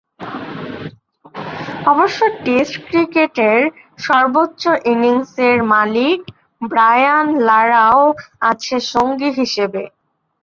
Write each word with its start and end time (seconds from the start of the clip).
অবশ্য 1.91 2.19
টেস্ট 2.45 2.75
ক্রিকেটের 2.87 3.59
সর্বোচ্চ 3.99 4.63
ইনিংসের 4.91 5.57
মালিক 5.73 6.19
ব্রায়ান 6.61 7.27
লারাও 7.47 8.03
আছে 8.49 8.75
সঙ্গী 8.91 9.29
হিসেবে। 9.39 9.83